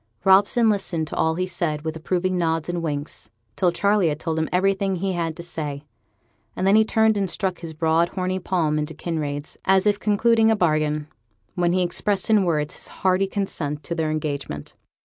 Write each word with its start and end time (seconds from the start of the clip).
Robson 0.23 0.67
listened 0.67 1.05
to 1.09 1.15
all 1.15 1.35
he 1.35 1.45
said 1.45 1.83
with 1.83 1.95
approving 1.95 2.35
nods 2.35 2.67
and 2.67 2.81
winks, 2.81 3.29
till 3.55 3.71
Charley 3.71 4.09
had 4.09 4.19
told 4.19 4.39
him 4.39 4.49
everything 4.51 4.95
he 4.95 5.13
had 5.13 5.35
to 5.37 5.43
say; 5.43 5.83
and 6.55 6.65
then 6.65 6.75
he 6.75 6.83
turned 6.83 7.17
and 7.17 7.29
struck 7.29 7.59
his 7.59 7.73
broad 7.75 8.09
horny 8.09 8.39
palm 8.39 8.79
into 8.79 8.95
Kinraid's 8.95 9.57
as 9.63 9.85
if 9.85 9.99
concluding 9.99 10.49
a 10.49 10.55
bargain, 10.55 11.07
while 11.53 11.69
he 11.69 11.83
expressed 11.83 12.31
in 12.31 12.45
words 12.45 12.73
his 12.73 12.87
hearty 12.87 13.27
consent 13.27 13.83
to 13.83 13.93
their 13.93 14.09
engagement. 14.09 14.73